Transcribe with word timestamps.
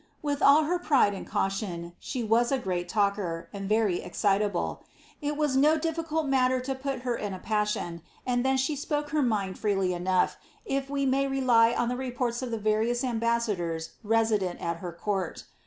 With 0.23 0.41
all 0.41 0.63
her 0.63 0.79
pride 0.79 1.13
and 1.13 1.27
caution, 1.27 1.93
she 1.99 2.23
was 2.23 2.51
a 2.51 2.57
great 2.57 2.89
talker, 2.89 3.49
and 3.53 3.69
very 3.69 4.01
ex 4.01 4.19
citable. 4.19 4.79
Jt 5.21 5.37
was 5.37 5.55
no 5.55 5.77
difficult 5.77 6.25
matter 6.25 6.59
to 6.59 6.73
put 6.73 7.01
her 7.03 7.15
in 7.15 7.35
a 7.35 7.37
passion, 7.37 8.01
and 8.25 8.43
then 8.43 8.57
she 8.57 8.75
rpoke 8.75 9.09
her 9.09 9.21
mind 9.21 9.59
freely 9.59 9.93
enough, 9.93 10.37
if 10.65 10.89
we 10.89 11.05
may 11.05 11.27
rely 11.27 11.75
on 11.75 11.87
the 11.87 11.95
reports 11.97 12.41
of 12.41 12.49
the 12.49 12.57
rarious 12.57 13.03
ambassadors 13.03 13.91
resident 14.03 14.59
at 14.59 14.77
her 14.77 14.91
court. 14.91 15.43